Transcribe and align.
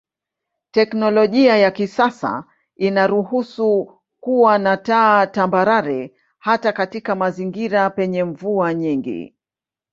Teknolojia 0.71 1.57
ya 1.57 1.71
kisasa 1.71 2.43
inaruhusu 2.77 3.99
kuwa 4.19 4.57
na 4.57 4.77
taa 4.77 5.27
tambarare 5.27 6.13
hata 6.39 6.73
katika 6.73 7.15
mazingira 7.15 7.89
penye 7.89 8.23
mvua 8.23 8.73
nyingi. 8.73 9.35